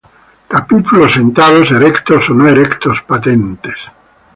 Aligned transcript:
Capítulos 0.53 1.11
sentados, 1.17 1.67
erectos 1.77 2.23
o 2.31 2.35
erecto-patentes. 2.51 3.79